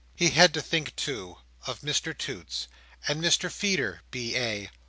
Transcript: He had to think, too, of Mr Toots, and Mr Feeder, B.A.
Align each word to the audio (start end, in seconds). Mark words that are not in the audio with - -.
He 0.15 0.31
had 0.31 0.51
to 0.55 0.63
think, 0.63 0.95
too, 0.95 1.37
of 1.67 1.81
Mr 1.81 2.17
Toots, 2.17 2.67
and 3.07 3.21
Mr 3.23 3.51
Feeder, 3.51 4.01
B.A. 4.09 4.71